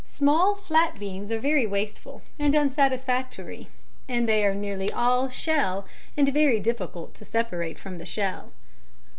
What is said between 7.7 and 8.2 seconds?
from the